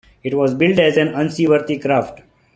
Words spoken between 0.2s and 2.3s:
It was billed as an unseaworthy craft.